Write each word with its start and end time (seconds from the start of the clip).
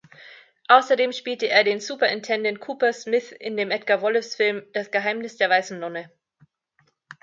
Außerdem 0.67 1.11
spielte 1.11 1.47
er 1.47 1.63
den 1.63 1.79
Superintendent 1.79 2.59
Cooper-Smith 2.59 3.33
in 3.33 3.55
dem 3.55 3.69
Edgar-Wallace-Film 3.69 4.63
"Das 4.73 4.89
Geheimnis 4.89 5.37
der 5.37 5.51
weißen 5.51 5.77
Nonne". 5.77 6.09